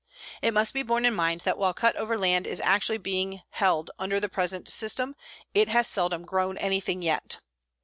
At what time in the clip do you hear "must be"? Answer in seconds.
0.55-0.81